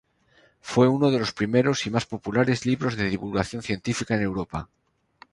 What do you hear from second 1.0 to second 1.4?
de los